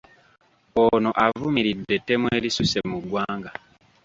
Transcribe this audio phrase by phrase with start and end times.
[0.83, 3.51] Ono avumiridde ettemu erisusse mu ggwanga.